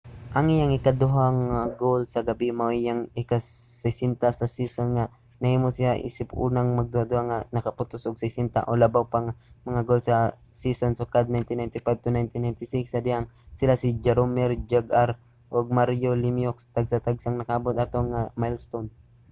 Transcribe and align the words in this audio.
ang 0.37 0.47
iyang 0.55 0.73
ikaduhang 0.79 1.39
goal 1.81 2.01
sa 2.13 2.25
gabie 2.29 2.53
mao 2.57 2.69
ang 2.69 2.79
iyang 2.83 3.01
ika-60 3.21 4.23
sa 4.39 4.47
season 4.55 4.89
ang 5.01 5.11
naghimo 5.41 5.67
sa 5.71 5.81
iya 5.83 5.93
isip 6.09 6.27
unang 6.45 6.69
magduduwa 6.79 7.21
nga 7.29 7.39
nakapuntos 7.55 8.07
og 8.09 8.17
60 8.23 8.69
o 8.69 8.71
labaw 8.83 9.03
pa 9.11 9.17
nga 9.23 9.33
mga 9.69 9.81
goal 9.87 10.01
sa 10.03 10.15
usa 10.15 10.25
ka 10.25 10.37
season 10.61 10.93
sukad 10.99 11.25
1995-96 11.27 12.83
sa 12.93 13.03
dihang 13.05 13.27
sila 13.59 13.73
si 13.81 13.87
jaromir 14.03 14.51
jagr 14.69 15.09
ug 15.55 15.65
mario 15.77 16.11
lemieux 16.23 16.59
tagsa-tagsang 16.75 17.35
nakaabot 17.37 17.75
ato 17.77 17.99
nga 18.11 18.21
milestone 18.41 18.89